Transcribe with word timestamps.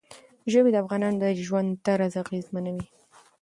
ژبې 0.51 0.69
د 0.71 0.75
افغانانو 0.83 1.17
د 1.21 1.25
ژوند 1.45 1.69
طرز 1.85 2.13
اغېزمنوي. 2.23 2.85